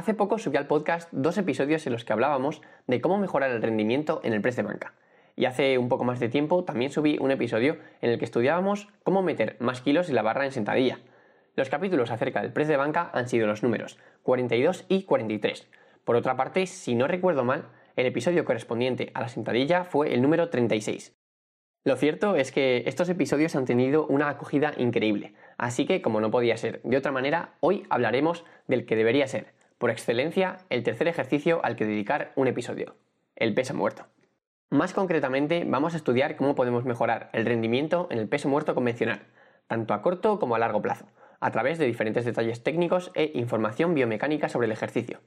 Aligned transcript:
Hace 0.00 0.14
poco 0.14 0.38
subí 0.38 0.56
al 0.56 0.66
podcast 0.66 1.10
dos 1.12 1.36
episodios 1.36 1.86
en 1.86 1.92
los 1.92 2.06
que 2.06 2.14
hablábamos 2.14 2.62
de 2.86 3.02
cómo 3.02 3.18
mejorar 3.18 3.50
el 3.50 3.60
rendimiento 3.60 4.22
en 4.24 4.32
el 4.32 4.40
press 4.40 4.56
de 4.56 4.62
banca. 4.62 4.94
Y 5.36 5.44
hace 5.44 5.76
un 5.76 5.90
poco 5.90 6.04
más 6.04 6.18
de 6.20 6.30
tiempo 6.30 6.64
también 6.64 6.90
subí 6.90 7.18
un 7.20 7.30
episodio 7.30 7.76
en 8.00 8.08
el 8.08 8.18
que 8.18 8.24
estudiábamos 8.24 8.88
cómo 9.04 9.20
meter 9.20 9.58
más 9.60 9.82
kilos 9.82 10.08
en 10.08 10.14
la 10.14 10.22
barra 10.22 10.46
en 10.46 10.52
sentadilla. 10.52 11.00
Los 11.54 11.68
capítulos 11.68 12.10
acerca 12.10 12.40
del 12.40 12.50
press 12.50 12.68
de 12.68 12.78
banca 12.78 13.10
han 13.12 13.28
sido 13.28 13.46
los 13.46 13.62
números 13.62 13.98
42 14.22 14.86
y 14.88 15.02
43. 15.02 15.68
Por 16.06 16.16
otra 16.16 16.34
parte, 16.34 16.66
si 16.66 16.94
no 16.94 17.06
recuerdo 17.06 17.44
mal, 17.44 17.68
el 17.94 18.06
episodio 18.06 18.46
correspondiente 18.46 19.10
a 19.12 19.20
la 19.20 19.28
sentadilla 19.28 19.84
fue 19.84 20.14
el 20.14 20.22
número 20.22 20.48
36. 20.48 21.14
Lo 21.84 21.96
cierto 21.96 22.36
es 22.36 22.52
que 22.52 22.84
estos 22.86 23.10
episodios 23.10 23.54
han 23.54 23.66
tenido 23.66 24.06
una 24.06 24.30
acogida 24.30 24.72
increíble, 24.78 25.34
así 25.58 25.84
que 25.84 26.00
como 26.00 26.22
no 26.22 26.30
podía 26.30 26.56
ser 26.56 26.80
de 26.84 26.96
otra 26.96 27.12
manera, 27.12 27.56
hoy 27.60 27.84
hablaremos 27.90 28.46
del 28.66 28.86
que 28.86 28.96
debería 28.96 29.26
ser, 29.26 29.59
por 29.80 29.88
excelencia, 29.88 30.58
el 30.68 30.82
tercer 30.82 31.08
ejercicio 31.08 31.64
al 31.64 31.74
que 31.74 31.86
dedicar 31.86 32.32
un 32.36 32.46
episodio, 32.46 32.96
el 33.34 33.54
peso 33.54 33.72
muerto. 33.72 34.04
Más 34.68 34.92
concretamente, 34.92 35.64
vamos 35.66 35.94
a 35.94 35.96
estudiar 35.96 36.36
cómo 36.36 36.54
podemos 36.54 36.84
mejorar 36.84 37.30
el 37.32 37.46
rendimiento 37.46 38.06
en 38.10 38.18
el 38.18 38.28
peso 38.28 38.46
muerto 38.50 38.74
convencional, 38.74 39.22
tanto 39.68 39.94
a 39.94 40.02
corto 40.02 40.38
como 40.38 40.54
a 40.54 40.58
largo 40.58 40.82
plazo, 40.82 41.06
a 41.40 41.50
través 41.50 41.78
de 41.78 41.86
diferentes 41.86 42.26
detalles 42.26 42.62
técnicos 42.62 43.10
e 43.14 43.32
información 43.34 43.94
biomecánica 43.94 44.50
sobre 44.50 44.66
el 44.66 44.72
ejercicio. 44.72 45.20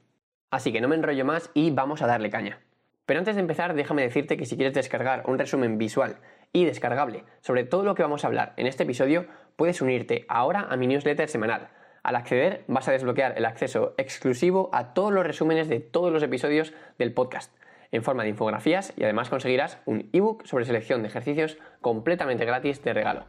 Así 0.52 0.72
que 0.72 0.80
no 0.80 0.86
me 0.86 0.94
enrollo 0.94 1.24
más 1.24 1.50
y 1.52 1.72
vamos 1.72 2.00
a 2.02 2.06
darle 2.06 2.30
caña. 2.30 2.60
Pero 3.06 3.18
antes 3.18 3.34
de 3.34 3.40
empezar, 3.40 3.74
déjame 3.74 4.02
decirte 4.02 4.36
que 4.36 4.46
si 4.46 4.54
quieres 4.54 4.74
descargar 4.74 5.24
un 5.26 5.36
resumen 5.36 5.78
visual 5.78 6.18
y 6.52 6.64
descargable 6.64 7.24
sobre 7.40 7.64
todo 7.64 7.82
lo 7.82 7.96
que 7.96 8.04
vamos 8.04 8.22
a 8.22 8.28
hablar 8.28 8.54
en 8.56 8.68
este 8.68 8.84
episodio, 8.84 9.26
puedes 9.56 9.82
unirte 9.82 10.26
ahora 10.28 10.68
a 10.70 10.76
mi 10.76 10.86
newsletter 10.86 11.28
semanal. 11.28 11.70
Al 12.04 12.16
acceder 12.16 12.64
vas 12.68 12.86
a 12.86 12.92
desbloquear 12.92 13.32
el 13.38 13.46
acceso 13.46 13.94
exclusivo 13.96 14.68
a 14.72 14.92
todos 14.92 15.10
los 15.10 15.26
resúmenes 15.26 15.68
de 15.68 15.80
todos 15.80 16.12
los 16.12 16.22
episodios 16.22 16.74
del 16.98 17.14
podcast 17.14 17.50
en 17.92 18.02
forma 18.02 18.24
de 18.24 18.28
infografías 18.28 18.92
y 18.96 19.04
además 19.04 19.30
conseguirás 19.30 19.78
un 19.86 20.10
ebook 20.12 20.46
sobre 20.46 20.66
selección 20.66 21.00
de 21.00 21.08
ejercicios 21.08 21.56
completamente 21.80 22.44
gratis 22.44 22.84
de 22.84 22.92
regalo. 22.92 23.24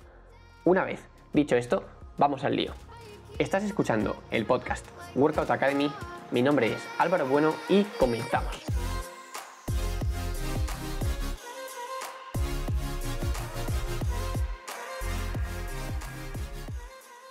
Una 0.65 0.83
vez 0.83 1.07
dicho 1.31 1.55
esto, 1.55 1.85
vamos 2.17 2.43
al 2.43 2.57
lío. 2.57 2.73
Estás 3.39 3.63
escuchando 3.63 4.17
el 4.29 4.45
podcast 4.45 4.85
Workout 5.15 5.51
Academy, 5.51 5.89
mi 6.31 6.41
nombre 6.41 6.73
es 6.73 6.85
Álvaro 6.97 7.27
Bueno 7.27 7.55
y 7.69 7.83
comenzamos. 7.97 8.84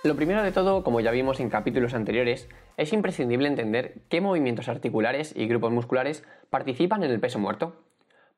Lo 0.05 0.15
primero 0.15 0.43
de 0.43 0.51
todo, 0.51 0.83
como 0.83 0.99
ya 0.99 1.09
vimos 1.09 1.39
en 1.39 1.49
capítulos 1.49 1.95
anteriores, 1.95 2.47
es 2.77 2.93
imprescindible 2.93 3.47
entender 3.47 3.95
qué 4.07 4.21
movimientos 4.21 4.69
articulares 4.69 5.33
y 5.35 5.47
grupos 5.47 5.71
musculares 5.71 6.23
participan 6.51 7.03
en 7.03 7.09
el 7.09 7.19
peso 7.19 7.39
muerto. 7.39 7.81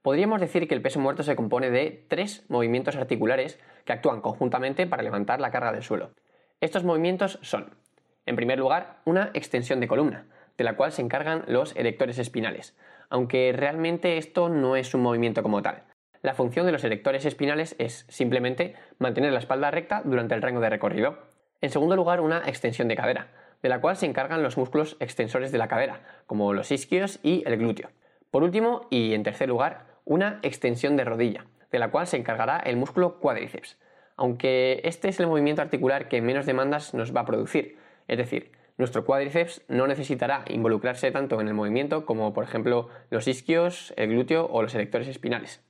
Podríamos 0.02 0.40
decir 0.40 0.70
que 0.70 0.76
el 0.76 0.82
peso 0.82 1.02
muerto 1.02 1.24
se 1.24 1.36
compone 1.36 1.70
de 1.70 2.06
tres 2.08 2.46
movimientos 2.48 2.96
articulares 2.96 3.60
que 3.84 3.92
actúan 3.92 4.22
conjuntamente 4.22 4.88
para 4.88 5.04
levantar 5.04 5.42
la 5.42 5.52
carga 5.52 5.74
del 5.74 5.84
suelo. 5.84 6.12
Estos 6.62 6.86
movimientos 6.86 7.38
son, 7.42 7.76
en 8.26 8.38
primer 8.38 8.60
lugar, 8.60 9.02
una 9.04 9.32
extensión 9.34 9.82
de 9.82 9.90
columna, 9.90 10.28
de 10.58 10.64
la 10.64 10.78
cual 10.78 10.94
se 10.94 11.02
encargan 11.02 11.44
los 11.48 11.76
erectores 11.76 12.18
espinales, 12.18 12.78
aunque 13.10 13.52
realmente 13.54 14.18
esto 14.18 14.48
no 14.48 14.78
es 14.78 14.94
un 14.94 15.02
movimiento 15.02 15.44
como 15.44 15.62
tal. 15.62 15.84
La 16.22 16.34
función 16.34 16.66
de 16.66 16.72
los 16.72 16.86
erectores 16.86 17.26
espinales 17.26 17.76
es 17.78 18.06
simplemente 18.08 18.76
mantener 19.00 19.34
la 19.34 19.40
espalda 19.40 19.70
recta 19.70 20.02
durante 20.06 20.34
el 20.34 20.42
rango 20.42 20.62
de 20.62 20.70
recorrido. 20.70 21.27
En 21.62 21.70
segundo 21.70 21.96
lugar, 21.96 22.22
una 22.22 22.40
extensión 22.48 22.88
de 22.88 22.96
cadera, 22.96 23.28
de 23.64 23.70
la 23.70 23.82
cual 23.82 23.98
se 23.98 24.06
encargan 24.06 24.44
los 24.44 24.58
músculos 24.58 24.96
extensores 25.00 25.52
de 25.52 25.58
la 25.58 25.68
cadera, 25.68 26.02
como 26.28 26.54
los 26.54 26.72
isquios 26.72 27.20
y 27.24 27.44
el 27.48 27.58
glúteo. 27.58 27.90
Por 28.30 28.44
último, 28.44 28.88
y 28.90 29.14
en 29.14 29.24
tercer 29.24 29.50
lugar, 29.50 29.86
una 30.06 30.40
extensión 30.44 30.96
de 30.96 31.06
rodilla, 31.06 31.46
de 31.72 31.80
la 31.80 31.90
cual 31.90 32.08
se 32.08 32.18
encargará 32.18 32.60
el 32.60 32.78
músculo 32.78 33.20
cuádriceps, 33.20 33.78
aunque 34.16 34.82
este 34.84 35.10
es 35.10 35.20
el 35.20 35.28
movimiento 35.28 35.62
articular 35.62 36.08
que 36.08 36.22
menos 36.22 36.46
demandas 36.46 36.94
nos 36.94 37.16
va 37.16 37.22
a 37.22 37.26
producir, 37.26 37.78
es 38.08 38.18
decir, 38.18 38.52
nuestro 38.78 39.06
cuádriceps 39.06 39.64
no 39.68 39.88
necesitará 39.88 40.46
involucrarse 40.50 41.12
tanto 41.12 41.42
en 41.42 41.48
el 41.48 41.56
movimiento 41.56 42.06
como 42.06 42.34
por 42.34 42.44
ejemplo 42.44 42.90
los 43.10 43.28
isquios, 43.28 43.94
el 43.98 44.10
glúteo 44.10 44.46
o 44.46 44.62
los 44.62 44.76
erectores 44.76 45.08
espinales. 45.08 45.64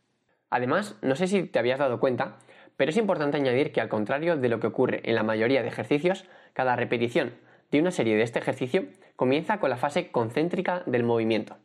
Además, 0.49 0.97
no 1.01 1.15
sé 1.15 1.27
si 1.27 1.43
te 1.43 1.59
habías 1.59 1.79
dado 1.79 1.99
cuenta, 1.99 2.37
pero 2.77 2.91
es 2.91 2.97
importante 2.97 3.37
añadir 3.37 3.71
que 3.71 3.81
al 3.81 3.89
contrario 3.89 4.37
de 4.37 4.49
lo 4.49 4.59
que 4.59 4.67
ocurre 4.67 5.01
en 5.03 5.15
la 5.15 5.23
mayoría 5.23 5.61
de 5.61 5.67
ejercicios, 5.67 6.25
cada 6.53 6.75
repetición 6.75 7.33
de 7.71 7.79
una 7.79 7.91
serie 7.91 8.15
de 8.15 8.21
este 8.21 8.39
ejercicio 8.39 8.85
comienza 9.15 9.59
con 9.59 9.69
la 9.69 9.77
fase 9.77 10.11
concéntrica 10.11 10.83
del 10.85 11.03
movimiento. 11.03 11.57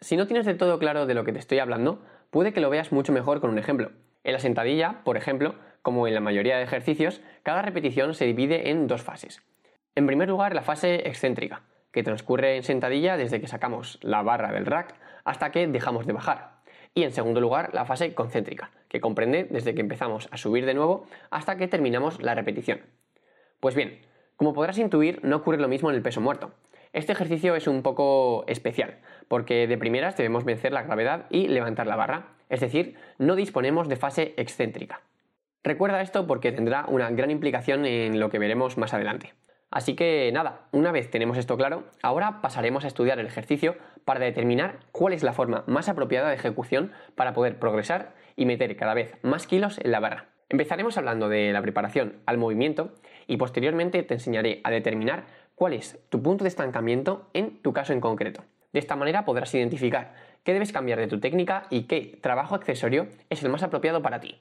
Si 0.00 0.16
no 0.16 0.26
tienes 0.26 0.46
de 0.46 0.54
todo 0.54 0.78
claro 0.78 1.06
de 1.06 1.14
lo 1.14 1.24
que 1.24 1.32
te 1.32 1.38
estoy 1.38 1.60
hablando, 1.60 2.02
puede 2.30 2.52
que 2.52 2.60
lo 2.60 2.68
veas 2.68 2.92
mucho 2.92 3.12
mejor 3.12 3.40
con 3.40 3.50
un 3.50 3.58
ejemplo. 3.58 3.92
En 4.24 4.32
la 4.32 4.38
sentadilla, 4.38 5.02
por 5.04 5.16
ejemplo, 5.16 5.54
como 5.82 6.06
en 6.06 6.14
la 6.14 6.20
mayoría 6.20 6.56
de 6.56 6.64
ejercicios, 6.64 7.22
cada 7.42 7.62
repetición 7.62 8.14
se 8.14 8.26
divide 8.26 8.70
en 8.70 8.86
dos 8.86 9.02
fases. 9.02 9.42
En 9.94 10.06
primer 10.06 10.28
lugar, 10.28 10.54
la 10.54 10.62
fase 10.62 11.08
excéntrica, 11.08 11.62
que 11.92 12.02
transcurre 12.02 12.56
en 12.56 12.62
sentadilla 12.62 13.16
desde 13.16 13.40
que 13.40 13.46
sacamos 13.46 13.98
la 14.02 14.22
barra 14.22 14.52
del 14.52 14.66
rack 14.66 14.94
hasta 15.24 15.50
que 15.50 15.66
dejamos 15.66 16.06
de 16.06 16.12
bajar 16.12 16.59
y 16.94 17.04
en 17.04 17.12
segundo 17.12 17.40
lugar 17.40 17.70
la 17.72 17.84
fase 17.84 18.14
concéntrica, 18.14 18.70
que 18.88 19.00
comprende 19.00 19.44
desde 19.44 19.74
que 19.74 19.80
empezamos 19.80 20.28
a 20.30 20.36
subir 20.36 20.66
de 20.66 20.74
nuevo 20.74 21.06
hasta 21.30 21.56
que 21.56 21.68
terminamos 21.68 22.20
la 22.20 22.34
repetición. 22.34 22.80
Pues 23.60 23.74
bien, 23.74 24.00
como 24.36 24.54
podrás 24.54 24.78
intuir, 24.78 25.20
no 25.22 25.36
ocurre 25.36 25.58
lo 25.58 25.68
mismo 25.68 25.90
en 25.90 25.96
el 25.96 26.02
peso 26.02 26.20
muerto. 26.20 26.52
Este 26.92 27.12
ejercicio 27.12 27.54
es 27.54 27.68
un 27.68 27.82
poco 27.82 28.44
especial, 28.48 28.98
porque 29.28 29.66
de 29.66 29.78
primeras 29.78 30.16
debemos 30.16 30.44
vencer 30.44 30.72
la 30.72 30.82
gravedad 30.82 31.26
y 31.30 31.46
levantar 31.46 31.86
la 31.86 31.94
barra, 31.94 32.34
es 32.48 32.60
decir, 32.60 32.96
no 33.18 33.36
disponemos 33.36 33.88
de 33.88 33.96
fase 33.96 34.34
excéntrica. 34.36 35.02
Recuerda 35.62 36.00
esto 36.00 36.26
porque 36.26 36.52
tendrá 36.52 36.86
una 36.88 37.10
gran 37.10 37.30
implicación 37.30 37.84
en 37.84 38.18
lo 38.18 38.30
que 38.30 38.38
veremos 38.38 38.78
más 38.78 38.94
adelante. 38.94 39.34
Así 39.70 39.94
que 39.94 40.30
nada, 40.32 40.62
una 40.72 40.90
vez 40.90 41.10
tenemos 41.10 41.38
esto 41.38 41.56
claro, 41.56 41.84
ahora 42.02 42.40
pasaremos 42.40 42.84
a 42.84 42.88
estudiar 42.88 43.20
el 43.20 43.26
ejercicio 43.26 43.76
para 44.04 44.18
determinar 44.18 44.80
cuál 44.90 45.12
es 45.12 45.22
la 45.22 45.32
forma 45.32 45.62
más 45.66 45.88
apropiada 45.88 46.28
de 46.28 46.34
ejecución 46.34 46.90
para 47.14 47.34
poder 47.34 47.58
progresar 47.58 48.14
y 48.34 48.46
meter 48.46 48.76
cada 48.76 48.94
vez 48.94 49.16
más 49.22 49.46
kilos 49.46 49.78
en 49.78 49.92
la 49.92 50.00
barra. 50.00 50.26
Empezaremos 50.48 50.98
hablando 50.98 51.28
de 51.28 51.52
la 51.52 51.62
preparación 51.62 52.16
al 52.26 52.36
movimiento 52.36 52.92
y 53.28 53.36
posteriormente 53.36 54.02
te 54.02 54.14
enseñaré 54.14 54.60
a 54.64 54.70
determinar 54.72 55.26
cuál 55.54 55.74
es 55.74 56.00
tu 56.08 56.20
punto 56.20 56.42
de 56.42 56.48
estancamiento 56.48 57.30
en 57.32 57.62
tu 57.62 57.72
caso 57.72 57.92
en 57.92 58.00
concreto. 58.00 58.42
De 58.72 58.80
esta 58.80 58.96
manera 58.96 59.24
podrás 59.24 59.54
identificar 59.54 60.14
qué 60.42 60.52
debes 60.52 60.72
cambiar 60.72 60.98
de 60.98 61.06
tu 61.06 61.20
técnica 61.20 61.66
y 61.70 61.82
qué 61.82 62.18
trabajo 62.20 62.56
accesorio 62.56 63.06
es 63.28 63.44
el 63.44 63.50
más 63.50 63.62
apropiado 63.62 64.02
para 64.02 64.18
ti. 64.18 64.40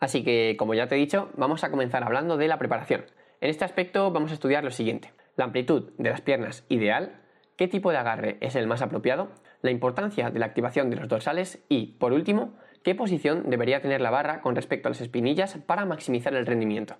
Así 0.00 0.24
que, 0.24 0.56
como 0.58 0.74
ya 0.74 0.86
te 0.86 0.94
he 0.94 0.98
dicho, 0.98 1.30
vamos 1.36 1.64
a 1.64 1.70
comenzar 1.70 2.04
hablando 2.04 2.38
de 2.38 2.48
la 2.48 2.58
preparación. 2.58 3.04
En 3.44 3.50
este 3.50 3.66
aspecto 3.66 4.10
vamos 4.10 4.30
a 4.30 4.34
estudiar 4.34 4.64
lo 4.64 4.70
siguiente. 4.70 5.12
La 5.36 5.44
amplitud 5.44 5.92
de 5.98 6.08
las 6.08 6.22
piernas 6.22 6.64
ideal, 6.70 7.20
qué 7.58 7.68
tipo 7.68 7.90
de 7.90 7.98
agarre 7.98 8.38
es 8.40 8.56
el 8.56 8.66
más 8.66 8.80
apropiado, 8.80 9.32
la 9.60 9.70
importancia 9.70 10.30
de 10.30 10.38
la 10.38 10.46
activación 10.46 10.88
de 10.88 10.96
los 10.96 11.08
dorsales 11.08 11.62
y, 11.68 11.98
por 11.98 12.14
último, 12.14 12.54
qué 12.82 12.94
posición 12.94 13.50
debería 13.50 13.82
tener 13.82 14.00
la 14.00 14.08
barra 14.08 14.40
con 14.40 14.56
respecto 14.56 14.88
a 14.88 14.92
las 14.92 15.02
espinillas 15.02 15.58
para 15.66 15.84
maximizar 15.84 16.32
el 16.34 16.46
rendimiento. 16.46 16.96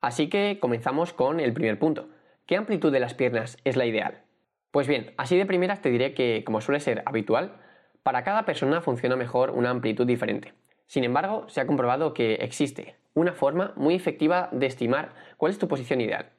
Así 0.00 0.30
que 0.30 0.56
comenzamos 0.58 1.12
con 1.12 1.38
el 1.38 1.52
primer 1.52 1.78
punto. 1.78 2.08
¿Qué 2.46 2.56
amplitud 2.56 2.90
de 2.90 3.00
las 3.00 3.12
piernas 3.12 3.58
es 3.64 3.76
la 3.76 3.84
ideal? 3.84 4.22
Pues 4.70 4.88
bien, 4.88 5.12
así 5.18 5.36
de 5.36 5.44
primeras 5.44 5.82
te 5.82 5.90
diré 5.90 6.14
que, 6.14 6.44
como 6.46 6.62
suele 6.62 6.80
ser 6.80 7.02
habitual, 7.04 7.60
para 8.02 8.24
cada 8.24 8.46
persona 8.46 8.80
funciona 8.80 9.16
mejor 9.16 9.50
una 9.50 9.68
amplitud 9.68 10.06
diferente. 10.06 10.54
Sin 10.86 11.04
embargo, 11.04 11.48
se 11.48 11.60
ha 11.60 11.66
comprobado 11.66 12.14
que 12.14 12.34
existe 12.34 12.96
una 13.14 13.32
forma 13.32 13.72
muy 13.76 13.94
efectiva 13.94 14.48
de 14.52 14.66
estimar 14.66 15.14
cuál 15.36 15.52
es 15.52 15.58
tu 15.58 15.68
posición 15.68 16.00
ideal. 16.00 16.30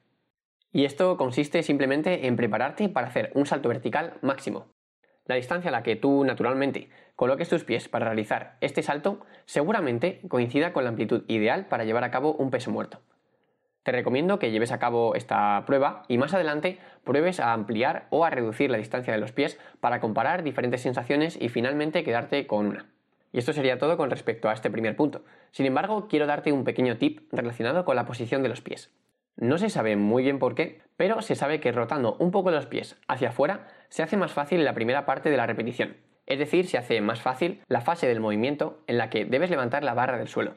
Y 0.71 0.85
esto 0.85 1.15
consiste 1.15 1.63
simplemente 1.63 2.27
en 2.27 2.35
prepararte 2.35 2.89
para 2.89 3.07
hacer 3.07 3.31
un 3.33 3.45
salto 3.45 3.69
vertical 3.69 4.15
máximo. 4.21 4.67
La 5.25 5.35
distancia 5.35 5.69
a 5.69 5.71
la 5.71 5.83
que 5.83 5.95
tú 5.95 6.23
naturalmente 6.25 6.89
coloques 7.15 7.49
tus 7.49 7.63
pies 7.63 7.87
para 7.87 8.05
realizar 8.05 8.57
este 8.61 8.83
salto 8.83 9.25
seguramente 9.45 10.21
coincida 10.27 10.73
con 10.73 10.83
la 10.83 10.89
amplitud 10.89 11.23
ideal 11.27 11.65
para 11.67 11.85
llevar 11.85 12.03
a 12.03 12.11
cabo 12.11 12.33
un 12.33 12.51
peso 12.51 12.71
muerto. 12.71 12.99
Te 13.83 13.91
recomiendo 13.91 14.39
que 14.39 14.51
lleves 14.51 14.71
a 14.71 14.79
cabo 14.79 15.15
esta 15.15 15.63
prueba 15.65 16.03
y 16.07 16.17
más 16.17 16.33
adelante 16.33 16.79
pruebes 17.03 17.39
a 17.39 17.53
ampliar 17.53 18.07
o 18.09 18.25
a 18.25 18.29
reducir 18.29 18.69
la 18.69 18.77
distancia 18.77 19.13
de 19.13 19.19
los 19.19 19.31
pies 19.31 19.59
para 19.79 19.99
comparar 19.99 20.43
diferentes 20.43 20.81
sensaciones 20.81 21.37
y 21.39 21.49
finalmente 21.49 22.03
quedarte 22.03 22.47
con 22.47 22.65
una. 22.65 22.94
Y 23.35 23.39
esto 23.39 23.51
sería 23.51 23.77
todo 23.77 23.97
con 23.97 24.09
respecto 24.09 24.47
a 24.47 24.53
este 24.53 24.69
primer 24.69 24.95
punto. 24.95 25.25
Sin 25.51 25.65
embargo, 25.65 26.07
quiero 26.07 26.25
darte 26.25 26.53
un 26.53 26.63
pequeño 26.63 26.97
tip 26.97 27.27
relacionado 27.33 27.83
con 27.83 27.97
la 27.97 28.05
posición 28.05 28.41
de 28.43 28.47
los 28.47 28.61
pies. 28.61 28.95
No 29.35 29.57
se 29.57 29.69
sabe 29.69 29.97
muy 29.97 30.23
bien 30.23 30.39
por 30.39 30.55
qué, 30.55 30.79
pero 30.95 31.21
se 31.21 31.35
sabe 31.35 31.59
que 31.59 31.73
rotando 31.73 32.15
un 32.17 32.31
poco 32.31 32.49
los 32.49 32.65
pies 32.65 32.97
hacia 33.09 33.27
afuera 33.27 33.67
se 33.89 34.03
hace 34.03 34.15
más 34.15 34.31
fácil 34.31 34.63
la 34.63 34.73
primera 34.73 35.05
parte 35.05 35.29
de 35.29 35.35
la 35.35 35.47
repetición. 35.47 35.97
Es 36.25 36.39
decir, 36.39 36.65
se 36.67 36.77
hace 36.77 37.01
más 37.01 37.19
fácil 37.19 37.61
la 37.67 37.81
fase 37.81 38.07
del 38.07 38.21
movimiento 38.21 38.81
en 38.87 38.97
la 38.97 39.09
que 39.09 39.25
debes 39.25 39.49
levantar 39.49 39.83
la 39.83 39.95
barra 39.95 40.17
del 40.17 40.29
suelo. 40.29 40.55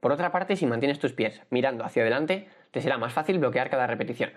Por 0.00 0.10
otra 0.10 0.32
parte, 0.32 0.56
si 0.56 0.64
mantienes 0.64 1.00
tus 1.00 1.12
pies 1.12 1.42
mirando 1.50 1.84
hacia 1.84 2.00
adelante, 2.00 2.48
te 2.70 2.80
será 2.80 2.96
más 2.96 3.12
fácil 3.12 3.38
bloquear 3.40 3.68
cada 3.68 3.86
repetición. 3.86 4.30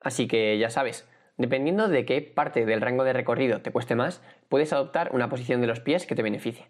Así 0.00 0.26
que 0.26 0.58
ya 0.58 0.68
sabes, 0.68 1.08
Dependiendo 1.38 1.86
de 1.86 2.04
qué 2.04 2.20
parte 2.20 2.66
del 2.66 2.80
rango 2.80 3.04
de 3.04 3.12
recorrido 3.12 3.62
te 3.62 3.70
cueste 3.70 3.94
más, 3.94 4.20
puedes 4.48 4.72
adoptar 4.72 5.10
una 5.14 5.28
posición 5.28 5.60
de 5.60 5.68
los 5.68 5.78
pies 5.78 6.04
que 6.04 6.16
te 6.16 6.24
beneficie. 6.24 6.66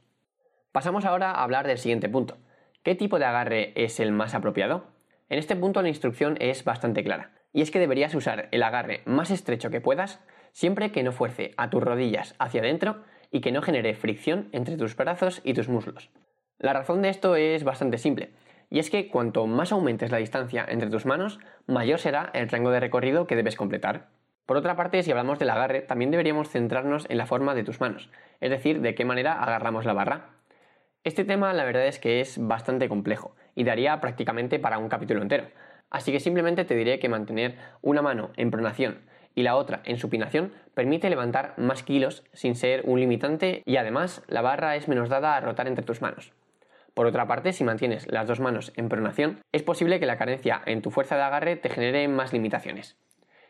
Pasamos 0.73 1.07
ahora 1.07 1.31
a 1.31 1.43
hablar 1.43 1.67
del 1.67 1.79
siguiente 1.79 2.09
punto. 2.09 2.37
¿Qué 2.83 2.95
tipo 2.95 3.19
de 3.19 3.25
agarre 3.25 3.73
es 3.75 4.01
el 4.01 4.13
más 4.13 4.35
apropiado? 4.35 4.85
En 5.31 5.39
este 5.39 5.57
punto 5.57 5.81
la 5.81 5.89
instrucción 5.89 6.37
es 6.41 6.65
bastante 6.65 7.03
clara, 7.03 7.33
y 7.53 7.63
es 7.63 7.71
que 7.71 7.79
deberías 7.79 8.15
usar 8.15 8.49
el 8.51 8.63
agarre 8.63 9.03
más 9.07 9.31
estrecho 9.31 9.71
que 9.71 9.81
puedas, 9.81 10.23
siempre 10.53 10.93
que 10.93 11.03
no 11.03 11.13
fuerce 11.13 11.53
a 11.57 11.71
tus 11.71 11.83
rodillas 11.83 12.35
hacia 12.39 12.61
adentro 12.61 13.03
y 13.31 13.41
que 13.41 13.53
no 13.53 13.63
genere 13.63 13.95
fricción 13.95 14.49
entre 14.53 14.77
tus 14.77 14.95
brazos 14.95 15.41
y 15.43 15.55
tus 15.55 15.69
muslos. 15.69 16.11
La 16.59 16.75
razón 16.75 17.03
de 17.03 17.09
esto 17.09 17.37
es 17.37 17.65
bastante 17.65 17.99
simple, 17.99 18.31
y 18.69 18.79
es 18.79 18.91
que 18.91 19.09
cuanto 19.09 19.47
más 19.47 19.73
aumentes 19.73 20.11
la 20.11 20.19
distancia 20.19 20.67
entre 20.69 20.91
tus 20.91 21.07
manos, 21.07 21.39
mayor 21.67 21.99
será 21.99 22.31
el 22.35 22.49
rango 22.49 22.71
de 22.71 22.81
recorrido 22.81 23.27
que 23.27 23.37
debes 23.37 23.57
completar. 23.57 24.09
Por 24.45 24.57
otra 24.57 24.77
parte, 24.77 25.03
si 25.03 25.11
hablamos 25.11 25.39
del 25.39 25.51
agarre, 25.51 25.81
también 25.83 26.11
deberíamos 26.11 26.51
centrarnos 26.51 27.07
en 27.09 27.19
la 27.19 27.27
forma 27.27 27.55
de 27.55 27.65
tus 27.65 27.81
manos, 27.81 28.11
es 28.41 28.51
decir, 28.51 28.81
de 28.81 28.95
qué 28.95 29.05
manera 29.05 29.43
agarramos 29.43 29.85
la 29.85 29.93
barra. 29.93 30.38
Este 31.05 31.25
tema 31.25 31.53
la 31.53 31.65
verdad 31.65 31.87
es 31.87 31.99
que 31.99 32.21
es 32.21 32.39
bastante 32.39 32.89
complejo 32.89 33.35
y 33.55 33.65
daría 33.65 34.01
prácticamente 34.01 34.59
para 34.59 34.79
un 34.79 34.89
capítulo 34.89 35.23
entero, 35.23 35.49
así 35.91 36.13
que 36.13 36.21
simplemente 36.21 36.65
te 36.65 36.75
diré 36.75 36.99
que 36.99 37.09
mantener 37.09 37.57
una 37.81 38.03
mano 38.03 38.31
en 38.37 38.51
pronación 38.51 39.09
y 39.35 39.43
la 39.43 39.55
otra 39.55 39.81
en 39.85 39.99
supinación 39.99 40.53
permite 40.75 41.09
levantar 41.09 41.55
más 41.57 41.85
kilos 41.85 42.25
sin 42.33 42.57
ser 42.57 42.83
un 42.85 42.99
limitante 42.99 43.63
y 43.65 43.77
además 43.77 44.25
la 44.27 44.43
barra 44.43 44.75
es 44.75 44.89
menos 44.89 45.09
dada 45.09 45.37
a 45.37 45.41
rotar 45.41 45.69
entre 45.69 45.85
tus 45.85 46.03
manos. 46.03 46.33
Por 46.93 47.07
otra 47.07 47.29
parte, 47.29 47.53
si 47.53 47.63
mantienes 47.63 48.11
las 48.11 48.27
dos 48.27 48.41
manos 48.41 48.73
en 48.75 48.89
pronación, 48.89 49.41
es 49.53 49.63
posible 49.63 50.01
que 50.01 50.07
la 50.07 50.19
carencia 50.19 50.61
en 50.67 50.83
tu 50.83 50.91
fuerza 50.91 51.15
de 51.15 51.23
agarre 51.23 51.55
te 51.55 51.69
genere 51.69 52.09
más 52.09 52.33
limitaciones. 52.33 52.99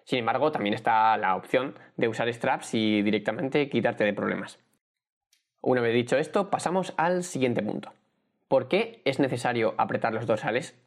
Sin 0.05 0.19
embargo, 0.19 0.53
también 0.53 0.75
está 0.75 1.17
la 1.17 1.35
opción 1.35 1.79
de 1.97 2.09
usar 2.09 2.31
straps 2.31 2.75
y 2.75 3.01
directamente 3.01 3.71
quitarte 3.71 4.05
de 4.05 4.13
problemas. 4.13 4.59
Una 5.61 5.81
vez 5.81 5.93
dicho 5.93 6.17
esto, 6.17 6.51
pasamos 6.51 6.95
al 6.97 7.25
siguiente 7.25 7.63
punto. 7.63 7.93
¿Por 8.47 8.69
qué 8.69 9.03
es 9.05 9.19
necesario 9.19 9.75
apretar 9.77 10.15
los 10.15 10.27
dorsales? 10.27 10.81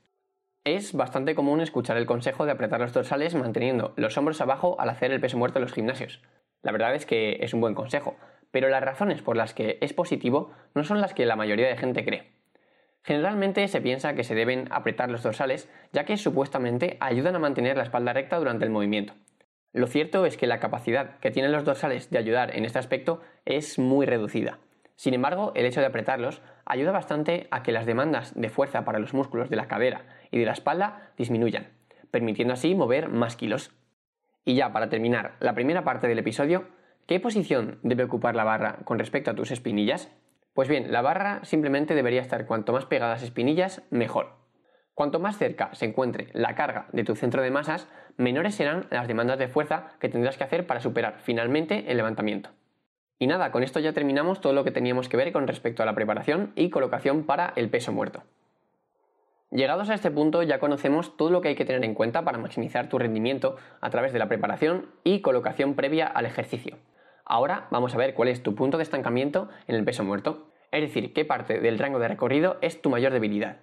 Es 0.63 0.94
bastante 0.94 1.35
común 1.35 1.59
escuchar 1.59 1.97
el 1.97 2.06
consejo 2.06 2.45
de 2.45 2.51
apretar 2.51 2.79
los 2.79 2.94
dorsales 2.94 3.35
manteniendo 3.35 3.94
los 3.97 4.18
hombros 4.18 4.39
abajo 4.39 4.77
al 4.79 4.89
hacer 4.89 5.12
el 5.12 5.19
peso 5.19 5.38
muerto 5.38 5.59
en 5.59 5.63
los 5.63 5.73
gimnasios. 5.73 6.21
La 6.62 6.71
verdad 6.71 6.95
es 6.95 7.06
que 7.06 7.39
es 7.41 7.53
un 7.53 7.59
buen 7.59 7.75
consejo, 7.75 8.15
pero 8.51 8.69
las 8.69 8.81
razones 8.81 9.21
por 9.21 9.35
las 9.35 9.53
que 9.53 9.77
es 9.81 9.91
positivo 9.91 10.51
no 10.74 10.85
son 10.85 11.01
las 11.01 11.13
que 11.13 11.25
la 11.25 11.35
mayoría 11.35 11.67
de 11.67 11.77
gente 11.77 12.06
cree. 12.06 12.31
Generalmente 13.03 13.67
se 13.67 13.81
piensa 13.81 14.13
que 14.13 14.24
se 14.24 14.35
deben 14.35 14.67
apretar 14.71 15.09
los 15.09 15.24
dorsales, 15.24 15.69
ya 15.91 16.06
que 16.06 16.15
supuestamente 16.15 16.95
ayudan 17.01 17.35
a 17.35 17.39
mantener 17.39 17.75
la 17.75 17.83
espalda 17.83 18.13
recta 18.13 18.38
durante 18.38 18.63
el 18.63 18.71
movimiento. 18.71 19.13
Lo 19.73 19.88
cierto 19.88 20.25
es 20.25 20.35
que 20.35 20.47
la 20.47 20.59
capacidad 20.59 21.18
que 21.19 21.31
tienen 21.31 21.51
los 21.51 21.63
dorsales 21.63 22.09
de 22.09 22.18
ayudar 22.18 22.56
en 22.56 22.65
este 22.65 22.79
aspecto 22.79 23.21
es 23.45 23.79
muy 23.79 24.06
reducida. 24.06 24.59
Sin 24.97 25.13
embargo, 25.13 25.53
el 25.56 25.65
hecho 25.65 25.79
de 25.79 25.85
apretarlos 25.85 26.41
ayuda 26.65 26.91
bastante 26.91 27.47
a 27.51 27.63
que 27.63 27.71
las 27.71 27.85
demandas 27.85 28.33
de 28.39 28.50
fuerza 28.50 28.83
para 28.83 29.00
los 29.00 29.13
músculos 29.13 29.50
de 29.50 29.56
la 29.56 29.68
cadera 29.68 30.06
y 30.29 30.39
de 30.39 30.45
la 30.45 30.51
espalda 30.51 31.12
disminuyan, 31.18 31.69
permitiendo 32.12 32.53
así 32.53 32.75
mover 32.75 33.07
más 33.09 33.35
kilos. 33.35 33.71
Y 34.44 34.56
ya 34.56 34.73
para 34.73 34.89
terminar 34.89 35.38
la 35.39 35.56
primera 35.56 35.83
parte 35.83 36.07
del 36.07 36.19
episodio, 36.19 36.67
¿qué 37.07 37.19
posición 37.19 37.79
debe 37.81 38.03
ocupar 38.03 38.35
la 38.35 38.44
barra 38.44 38.79
con 38.83 39.00
respecto 39.00 39.31
a 39.31 39.35
tus 39.35 39.51
espinillas? 39.51 40.12
Pues 40.53 40.67
bien, 40.67 40.91
la 40.91 41.01
barra 41.01 41.39
simplemente 41.45 41.95
debería 41.95 42.21
estar 42.21 42.45
cuanto 42.45 42.74
más 42.74 42.85
pegada 42.85 43.13
a 43.13 43.15
las 43.15 43.24
espinillas, 43.24 43.83
mejor. 43.89 44.40
Cuanto 45.01 45.18
más 45.18 45.39
cerca 45.39 45.74
se 45.74 45.86
encuentre 45.86 46.27
la 46.33 46.53
carga 46.53 46.86
de 46.92 47.03
tu 47.03 47.15
centro 47.15 47.42
de 47.42 47.50
masas, 47.50 47.88
menores 48.18 48.53
serán 48.53 48.86
las 48.92 49.07
demandas 49.07 49.39
de 49.39 49.48
fuerza 49.48 49.88
que 50.00 50.09
tendrás 50.09 50.38
que 50.38 50.44
hacer 50.44 50.68
para 50.68 50.80
superar 50.80 51.15
finalmente 51.24 51.86
el 51.89 51.98
levantamiento. 51.98 52.51
Y 53.18 53.25
nada, 53.25 53.51
con 53.51 53.63
esto 53.63 53.80
ya 53.80 53.94
terminamos 53.94 54.42
todo 54.42 54.53
lo 54.53 54.63
que 54.63 54.69
teníamos 54.69 55.09
que 55.09 55.18
ver 55.18 55.31
con 55.31 55.48
respecto 55.48 55.81
a 55.81 55.88
la 55.88 55.95
preparación 55.95 56.51
y 56.53 56.69
colocación 56.69 57.24
para 57.24 57.51
el 57.56 57.71
peso 57.71 57.92
muerto. 57.92 58.21
Llegados 59.50 59.89
a 59.89 59.95
este 59.95 60.12
punto 60.12 60.44
ya 60.44 60.59
conocemos 60.59 61.18
todo 61.18 61.31
lo 61.31 61.42
que 61.42 61.48
hay 61.48 61.56
que 61.56 61.65
tener 61.65 61.83
en 61.83 61.95
cuenta 61.95 62.24
para 62.24 62.38
maximizar 62.38 62.88
tu 62.88 63.00
rendimiento 63.00 63.56
a 63.81 63.89
través 63.89 64.13
de 64.13 64.19
la 64.19 64.27
preparación 64.27 64.86
y 65.03 65.21
colocación 65.21 65.74
previa 65.74 66.06
al 66.06 66.27
ejercicio. 66.27 66.77
Ahora 67.25 67.65
vamos 67.71 67.95
a 67.95 67.98
ver 67.98 68.13
cuál 68.13 68.30
es 68.30 68.44
tu 68.44 68.53
punto 68.53 68.77
de 68.77 68.83
estancamiento 68.83 69.50
en 69.68 69.74
el 69.74 69.83
peso 69.83 70.03
muerto, 70.03 70.51
es 70.71 70.81
decir, 70.81 71.12
qué 71.12 71.25
parte 71.25 71.59
del 71.59 71.80
rango 71.80 71.98
de 71.98 72.07
recorrido 72.07 72.59
es 72.62 72.83
tu 72.83 72.92
mayor 72.92 73.13
debilidad. 73.13 73.62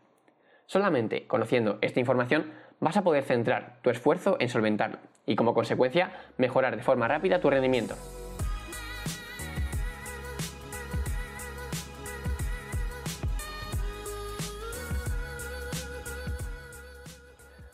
Solamente 0.69 1.27
conociendo 1.27 1.79
esta 1.81 1.99
información 1.99 2.53
vas 2.79 2.99
a 2.99 3.03
poder 3.03 3.25
centrar 3.25 3.79
tu 3.81 3.89
esfuerzo 3.89 4.37
en 4.39 4.51
solventarlo 4.51 4.99
y 5.25 5.35
como 5.35 5.55
consecuencia 5.55 6.13
mejorar 6.37 6.77
de 6.77 6.83
forma 6.83 7.09
rápida 7.09 7.41
tu 7.41 7.49
rendimiento. 7.49 7.95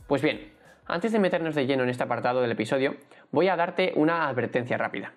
Pues 0.07 0.23
bien, 0.23 0.53
antes 0.87 1.11
de 1.11 1.19
meternos 1.19 1.57
de 1.57 1.67
lleno 1.67 1.83
en 1.83 1.89
este 1.89 2.05
apartado 2.05 2.43
del 2.43 2.53
episodio, 2.53 2.95
voy 3.33 3.49
a 3.49 3.57
darte 3.57 3.93
una 3.97 4.29
advertencia 4.29 4.79
rápida 4.79 5.15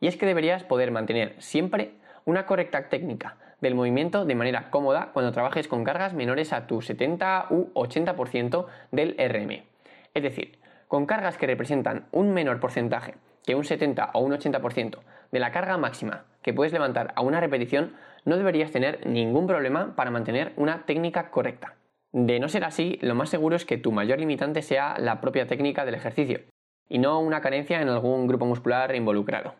y 0.00 0.08
es 0.08 0.16
que 0.16 0.26
deberías 0.26 0.64
poder 0.64 0.90
mantener 0.90 1.40
siempre 1.40 1.92
una 2.24 2.44
correcta 2.44 2.88
técnica 2.88 3.36
del 3.64 3.74
movimiento 3.74 4.24
de 4.24 4.34
manera 4.34 4.70
cómoda 4.70 5.10
cuando 5.12 5.32
trabajes 5.32 5.68
con 5.68 5.84
cargas 5.84 6.12
menores 6.12 6.52
a 6.52 6.66
tu 6.66 6.82
70 6.82 7.46
u 7.50 7.72
80% 7.72 8.66
del 8.92 9.16
RM. 9.18 9.64
Es 10.12 10.22
decir, 10.22 10.58
con 10.86 11.06
cargas 11.06 11.38
que 11.38 11.46
representan 11.46 12.06
un 12.12 12.32
menor 12.32 12.60
porcentaje 12.60 13.14
que 13.44 13.54
un 13.54 13.64
70 13.64 14.10
o 14.12 14.20
un 14.20 14.32
80% 14.32 14.98
de 15.32 15.40
la 15.40 15.50
carga 15.50 15.78
máxima 15.78 16.24
que 16.42 16.52
puedes 16.52 16.72
levantar 16.72 17.12
a 17.16 17.22
una 17.22 17.40
repetición, 17.40 17.94
no 18.24 18.36
deberías 18.36 18.70
tener 18.70 19.06
ningún 19.06 19.46
problema 19.46 19.96
para 19.96 20.10
mantener 20.10 20.52
una 20.56 20.84
técnica 20.84 21.30
correcta. 21.30 21.74
De 22.12 22.38
no 22.40 22.48
ser 22.48 22.64
así, 22.64 22.98
lo 23.00 23.14
más 23.14 23.30
seguro 23.30 23.56
es 23.56 23.64
que 23.64 23.78
tu 23.78 23.92
mayor 23.92 24.18
limitante 24.18 24.62
sea 24.62 24.96
la 24.98 25.20
propia 25.20 25.46
técnica 25.46 25.84
del 25.84 25.94
ejercicio 25.94 26.40
y 26.88 26.98
no 26.98 27.18
una 27.20 27.40
carencia 27.40 27.80
en 27.80 27.88
algún 27.88 28.26
grupo 28.26 28.44
muscular 28.44 28.94
involucrado. 28.94 29.54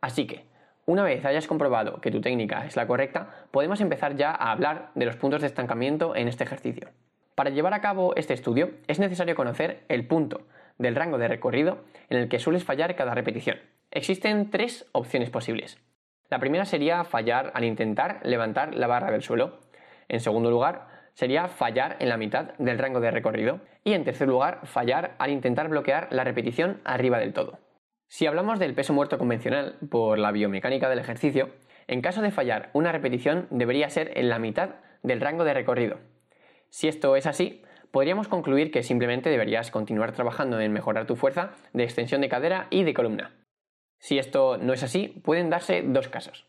Así 0.00 0.26
que, 0.26 0.49
una 0.90 1.04
vez 1.04 1.24
hayas 1.24 1.46
comprobado 1.46 2.00
que 2.00 2.10
tu 2.10 2.20
técnica 2.20 2.66
es 2.66 2.74
la 2.74 2.88
correcta, 2.88 3.46
podemos 3.52 3.80
empezar 3.80 4.16
ya 4.16 4.30
a 4.32 4.50
hablar 4.50 4.90
de 4.96 5.06
los 5.06 5.14
puntos 5.14 5.40
de 5.40 5.46
estancamiento 5.46 6.16
en 6.16 6.26
este 6.26 6.42
ejercicio. 6.42 6.88
Para 7.36 7.50
llevar 7.50 7.74
a 7.74 7.80
cabo 7.80 8.14
este 8.16 8.34
estudio 8.34 8.72
es 8.88 8.98
necesario 8.98 9.36
conocer 9.36 9.84
el 9.88 10.04
punto 10.06 10.42
del 10.78 10.96
rango 10.96 11.16
de 11.16 11.28
recorrido 11.28 11.84
en 12.08 12.18
el 12.18 12.28
que 12.28 12.40
sueles 12.40 12.64
fallar 12.64 12.96
cada 12.96 13.14
repetición. 13.14 13.58
Existen 13.92 14.50
tres 14.50 14.88
opciones 14.90 15.30
posibles. 15.30 15.78
La 16.28 16.40
primera 16.40 16.64
sería 16.64 17.04
fallar 17.04 17.52
al 17.54 17.64
intentar 17.64 18.18
levantar 18.24 18.74
la 18.74 18.88
barra 18.88 19.12
del 19.12 19.22
suelo. 19.22 19.60
En 20.08 20.18
segundo 20.18 20.50
lugar, 20.50 20.88
sería 21.14 21.46
fallar 21.46 21.96
en 22.00 22.08
la 22.08 22.16
mitad 22.16 22.54
del 22.58 22.78
rango 22.78 22.98
de 22.98 23.12
recorrido. 23.12 23.60
Y 23.84 23.92
en 23.92 24.04
tercer 24.04 24.26
lugar, 24.26 24.60
fallar 24.64 25.14
al 25.18 25.30
intentar 25.30 25.68
bloquear 25.68 26.08
la 26.10 26.24
repetición 26.24 26.80
arriba 26.84 27.18
del 27.18 27.32
todo. 27.32 27.58
Si 28.10 28.26
hablamos 28.26 28.58
del 28.58 28.74
peso 28.74 28.92
muerto 28.92 29.18
convencional 29.18 29.76
por 29.88 30.18
la 30.18 30.32
biomecánica 30.32 30.88
del 30.88 30.98
ejercicio, 30.98 31.50
en 31.86 32.02
caso 32.02 32.22
de 32.22 32.32
fallar 32.32 32.70
una 32.72 32.90
repetición 32.90 33.46
debería 33.50 33.88
ser 33.88 34.18
en 34.18 34.28
la 34.28 34.40
mitad 34.40 34.70
del 35.04 35.20
rango 35.20 35.44
de 35.44 35.54
recorrido. 35.54 36.00
Si 36.70 36.88
esto 36.88 37.14
es 37.14 37.28
así, 37.28 37.62
podríamos 37.92 38.26
concluir 38.26 38.72
que 38.72 38.82
simplemente 38.82 39.30
deberías 39.30 39.70
continuar 39.70 40.10
trabajando 40.10 40.58
en 40.58 40.72
mejorar 40.72 41.06
tu 41.06 41.14
fuerza 41.14 41.52
de 41.72 41.84
extensión 41.84 42.20
de 42.20 42.28
cadera 42.28 42.66
y 42.70 42.82
de 42.82 42.94
columna. 42.94 43.30
Si 44.00 44.18
esto 44.18 44.58
no 44.58 44.72
es 44.72 44.82
así, 44.82 45.22
pueden 45.22 45.48
darse 45.48 45.84
dos 45.86 46.08
casos. 46.08 46.48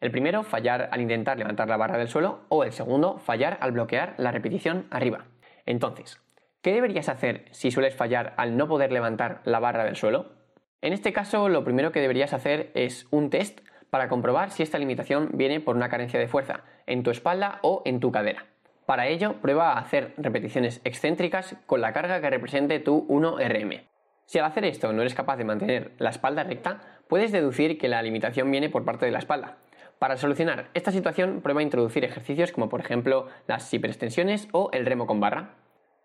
El 0.00 0.10
primero, 0.10 0.42
fallar 0.42 0.88
al 0.90 1.02
intentar 1.02 1.36
levantar 1.36 1.68
la 1.68 1.76
barra 1.76 1.98
del 1.98 2.08
suelo, 2.08 2.46
o 2.48 2.64
el 2.64 2.72
segundo, 2.72 3.18
fallar 3.18 3.58
al 3.60 3.72
bloquear 3.72 4.14
la 4.16 4.32
repetición 4.32 4.86
arriba. 4.90 5.26
Entonces, 5.66 6.22
¿qué 6.62 6.72
deberías 6.72 7.10
hacer 7.10 7.44
si 7.50 7.70
sueles 7.70 7.94
fallar 7.94 8.32
al 8.38 8.56
no 8.56 8.68
poder 8.68 8.90
levantar 8.90 9.42
la 9.44 9.60
barra 9.60 9.84
del 9.84 9.96
suelo? 9.96 10.43
En 10.84 10.92
este 10.92 11.14
caso, 11.14 11.48
lo 11.48 11.64
primero 11.64 11.92
que 11.92 12.00
deberías 12.02 12.34
hacer 12.34 12.70
es 12.74 13.06
un 13.10 13.30
test 13.30 13.62
para 13.88 14.10
comprobar 14.10 14.50
si 14.50 14.62
esta 14.62 14.76
limitación 14.76 15.30
viene 15.32 15.58
por 15.58 15.76
una 15.76 15.88
carencia 15.88 16.20
de 16.20 16.28
fuerza 16.28 16.60
en 16.86 17.02
tu 17.02 17.10
espalda 17.10 17.58
o 17.62 17.80
en 17.86 18.00
tu 18.00 18.12
cadera. 18.12 18.44
Para 18.84 19.06
ello, 19.06 19.40
prueba 19.40 19.72
a 19.72 19.78
hacer 19.78 20.12
repeticiones 20.18 20.82
excéntricas 20.84 21.56
con 21.64 21.80
la 21.80 21.94
carga 21.94 22.20
que 22.20 22.28
represente 22.28 22.80
tu 22.80 23.08
1RM. 23.08 23.80
Si 24.26 24.38
al 24.38 24.44
hacer 24.44 24.66
esto 24.66 24.92
no 24.92 25.00
eres 25.00 25.14
capaz 25.14 25.38
de 25.38 25.44
mantener 25.44 25.92
la 25.96 26.10
espalda 26.10 26.44
recta, 26.44 26.80
puedes 27.08 27.32
deducir 27.32 27.78
que 27.78 27.88
la 27.88 28.02
limitación 28.02 28.50
viene 28.50 28.68
por 28.68 28.84
parte 28.84 29.06
de 29.06 29.12
la 29.12 29.20
espalda. 29.20 29.56
Para 29.98 30.18
solucionar 30.18 30.68
esta 30.74 30.92
situación, 30.92 31.40
prueba 31.40 31.60
a 31.60 31.62
introducir 31.62 32.04
ejercicios 32.04 32.52
como 32.52 32.68
por 32.68 32.80
ejemplo 32.80 33.28
las 33.46 33.72
hiperextensiones 33.72 34.48
o 34.52 34.68
el 34.74 34.84
remo 34.84 35.06
con 35.06 35.18
barra. 35.18 35.54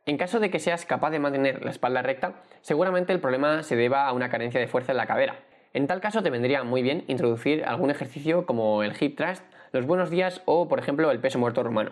En 0.09 0.17
caso 0.17 0.39
de 0.39 0.49
que 0.49 0.57
seas 0.57 0.87
capaz 0.87 1.11
de 1.11 1.19
mantener 1.19 1.63
la 1.63 1.69
espalda 1.69 2.01
recta, 2.01 2.41
seguramente 2.61 3.13
el 3.13 3.19
problema 3.19 3.61
se 3.61 3.75
deba 3.75 4.07
a 4.07 4.13
una 4.13 4.31
carencia 4.31 4.59
de 4.59 4.65
fuerza 4.65 4.91
en 4.91 4.97
la 4.97 5.05
cadera. 5.05 5.35
En 5.71 5.85
tal 5.85 6.01
caso 6.01 6.23
te 6.23 6.31
vendría 6.31 6.63
muy 6.63 6.81
bien 6.81 7.03
introducir 7.05 7.63
algún 7.63 7.91
ejercicio 7.91 8.47
como 8.47 8.81
el 8.81 8.95
hip 8.99 9.15
thrust, 9.15 9.43
los 9.71 9.85
buenos 9.85 10.09
días 10.09 10.41
o 10.45 10.67
por 10.67 10.79
ejemplo 10.79 11.11
el 11.11 11.19
peso 11.19 11.37
muerto 11.37 11.61
rumano. 11.61 11.91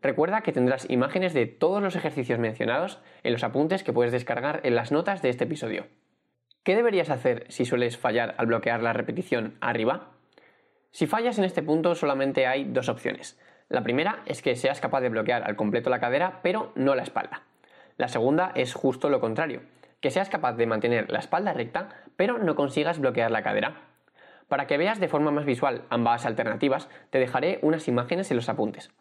Recuerda 0.00 0.40
que 0.40 0.52
tendrás 0.52 0.88
imágenes 0.88 1.34
de 1.34 1.44
todos 1.44 1.82
los 1.82 1.94
ejercicios 1.94 2.38
mencionados 2.38 3.00
en 3.22 3.34
los 3.34 3.44
apuntes 3.44 3.82
que 3.82 3.92
puedes 3.92 4.12
descargar 4.12 4.60
en 4.62 4.74
las 4.74 4.90
notas 4.90 5.20
de 5.20 5.28
este 5.28 5.44
episodio. 5.44 5.88
¿Qué 6.62 6.74
deberías 6.74 7.10
hacer 7.10 7.44
si 7.50 7.66
sueles 7.66 7.98
fallar 7.98 8.34
al 8.38 8.46
bloquear 8.46 8.82
la 8.82 8.94
repetición 8.94 9.58
arriba? 9.60 10.08
Si 10.90 11.06
fallas 11.06 11.36
en 11.36 11.44
este 11.44 11.62
punto 11.62 11.96
solamente 11.96 12.46
hay 12.46 12.64
dos 12.64 12.88
opciones. 12.88 13.38
La 13.68 13.82
primera 13.82 14.22
es 14.26 14.42
que 14.42 14.54
seas 14.54 14.80
capaz 14.80 15.00
de 15.00 15.08
bloquear 15.08 15.42
al 15.42 15.56
completo 15.56 15.90
la 15.90 16.00
cadera 16.00 16.40
pero 16.42 16.72
no 16.76 16.94
la 16.94 17.02
espalda. 17.02 17.42
La 17.96 18.08
segunda 18.08 18.52
es 18.54 18.74
justo 18.74 19.08
lo 19.08 19.20
contrario, 19.20 19.62
que 20.00 20.10
seas 20.10 20.28
capaz 20.28 20.52
de 20.52 20.66
mantener 20.66 21.10
la 21.10 21.18
espalda 21.18 21.52
recta 21.52 21.88
pero 22.16 22.38
no 22.38 22.54
consigas 22.54 23.00
bloquear 23.00 23.30
la 23.30 23.42
cadera. 23.42 23.74
Para 24.48 24.66
que 24.66 24.78
veas 24.78 25.00
de 25.00 25.08
forma 25.08 25.32
más 25.32 25.44
visual 25.44 25.82
ambas 25.90 26.24
alternativas, 26.24 26.88
te 27.10 27.18
dejaré 27.18 27.58
unas 27.62 27.88
imágenes 27.88 28.30
en 28.30 28.36
los 28.36 28.48
apuntes. 28.48 28.92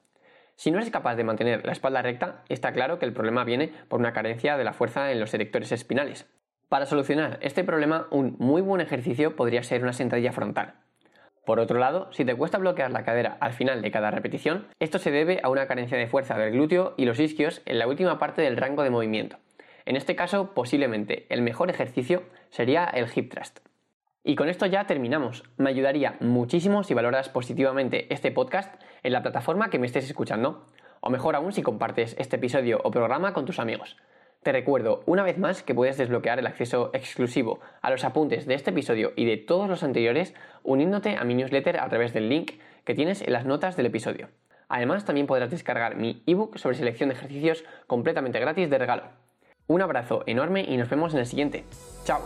Si 0.55 0.71
no 0.71 0.77
eres 0.77 0.89
capaz 0.89 1.15
de 1.15 1.23
mantener 1.23 1.65
la 1.65 1.73
espalda 1.73 2.01
recta, 2.01 2.43
está 2.49 2.71
claro 2.71 2.97
que 2.97 3.05
el 3.05 3.13
problema 3.13 3.43
viene 3.43 3.73
por 3.87 3.99
una 3.99 4.13
carencia 4.13 4.57
de 4.57 4.63
la 4.63 4.73
fuerza 4.73 5.11
en 5.11 5.19
los 5.19 5.33
erectores 5.33 5.71
espinales. 5.71 6.25
Para 6.69 6.85
solucionar 6.85 7.37
este 7.41 7.63
problema, 7.63 8.07
un 8.09 8.35
muy 8.39 8.61
buen 8.61 8.81
ejercicio 8.81 9.35
podría 9.35 9.61
ser 9.61 9.83
una 9.83 9.93
sentadilla 9.93 10.31
frontal. 10.31 10.75
Por 11.45 11.59
otro 11.59 11.77
lado, 11.77 12.09
si 12.11 12.25
te 12.25 12.35
cuesta 12.35 12.57
bloquear 12.57 12.91
la 12.91 13.03
cadera 13.03 13.37
al 13.39 13.53
final 13.53 13.81
de 13.83 13.91
cada 13.91 14.09
repetición, 14.09 14.67
esto 14.79 14.97
se 14.97 15.11
debe 15.11 15.39
a 15.43 15.49
una 15.49 15.67
carencia 15.67 15.97
de 15.97 16.07
fuerza 16.07 16.37
del 16.37 16.53
glúteo 16.53 16.95
y 16.97 17.05
los 17.05 17.19
isquios 17.19 17.61
en 17.65 17.77
la 17.77 17.87
última 17.87 18.17
parte 18.17 18.41
del 18.41 18.57
rango 18.57 18.81
de 18.81 18.89
movimiento. 18.89 19.37
En 19.85 19.95
este 19.95 20.15
caso, 20.15 20.55
posiblemente 20.55 21.27
el 21.29 21.43
mejor 21.43 21.69
ejercicio 21.69 22.23
sería 22.49 22.85
el 22.85 23.07
hip 23.13 23.31
thrust. 23.31 23.59
Y 24.23 24.35
con 24.35 24.49
esto 24.49 24.65
ya 24.65 24.87
terminamos. 24.87 25.43
Me 25.57 25.69
ayudaría 25.69 26.15
muchísimo 26.19 26.83
si 26.83 26.95
valoras 26.95 27.29
positivamente 27.29 28.11
este 28.11 28.31
podcast 28.31 28.81
en 29.03 29.13
la 29.13 29.21
plataforma 29.21 29.69
que 29.69 29.77
me 29.77 29.85
estés 29.85 30.05
escuchando, 30.05 30.65
o 30.99 31.11
mejor 31.11 31.35
aún 31.35 31.53
si 31.53 31.61
compartes 31.61 32.15
este 32.17 32.37
episodio 32.37 32.81
o 32.83 32.89
programa 32.89 33.33
con 33.33 33.45
tus 33.45 33.59
amigos. 33.59 33.97
Te 34.45 34.51
recuerdo 34.51 35.01
una 35.07 35.23
vez 35.23 35.39
más 35.39 35.63
que 35.63 35.73
puedes 35.73 35.97
desbloquear 35.97 36.37
el 36.37 36.45
acceso 36.45 36.91
exclusivo 36.93 37.61
a 37.81 37.89
los 37.89 38.03
apuntes 38.03 38.45
de 38.45 38.53
este 38.53 38.69
episodio 38.69 39.11
y 39.15 39.25
de 39.25 39.37
todos 39.37 39.67
los 39.67 39.81
anteriores 39.81 40.35
uniéndote 40.61 41.17
a 41.17 41.23
mi 41.23 41.33
newsletter 41.33 41.79
a 41.79 41.89
través 41.89 42.13
del 42.13 42.29
link 42.29 42.51
que 42.83 42.93
tienes 42.93 43.23
en 43.23 43.33
las 43.33 43.45
notas 43.45 43.75
del 43.75 43.87
episodio. 43.87 44.27
Además, 44.69 45.03
también 45.03 45.25
podrás 45.25 45.49
descargar 45.49 45.95
mi 45.95 46.21
ebook 46.27 46.59
sobre 46.59 46.77
selección 46.77 47.09
de 47.09 47.15
ejercicios 47.15 47.65
completamente 47.87 48.39
gratis 48.39 48.69
de 48.69 48.77
regalo. 48.77 49.05
Un 49.65 49.81
abrazo 49.81 50.21
enorme 50.27 50.61
y 50.61 50.77
nos 50.77 50.91
vemos 50.91 51.15
en 51.15 51.21
el 51.21 51.25
siguiente. 51.25 51.63
¡Chao! 52.03 52.21